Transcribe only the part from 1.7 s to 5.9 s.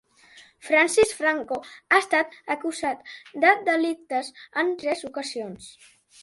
ha estat acusat de delictes en tres ocasions.